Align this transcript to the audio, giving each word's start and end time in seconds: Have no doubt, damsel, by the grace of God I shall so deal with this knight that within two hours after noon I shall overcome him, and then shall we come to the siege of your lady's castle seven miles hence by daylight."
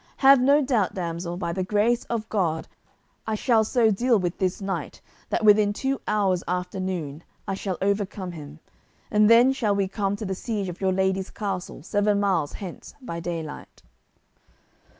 Have 0.17 0.41
no 0.41 0.63
doubt, 0.63 0.95
damsel, 0.95 1.37
by 1.37 1.53
the 1.53 1.63
grace 1.63 2.05
of 2.05 2.27
God 2.27 2.67
I 3.27 3.35
shall 3.35 3.63
so 3.63 3.91
deal 3.91 4.17
with 4.17 4.39
this 4.39 4.59
knight 4.59 4.99
that 5.29 5.45
within 5.45 5.73
two 5.73 6.01
hours 6.07 6.43
after 6.47 6.79
noon 6.79 7.23
I 7.47 7.53
shall 7.53 7.77
overcome 7.83 8.31
him, 8.31 8.61
and 9.11 9.29
then 9.29 9.53
shall 9.53 9.75
we 9.75 9.87
come 9.87 10.15
to 10.15 10.25
the 10.25 10.33
siege 10.33 10.69
of 10.69 10.81
your 10.81 10.91
lady's 10.91 11.29
castle 11.29 11.83
seven 11.83 12.19
miles 12.19 12.53
hence 12.53 12.95
by 12.99 13.19
daylight." 13.19 13.83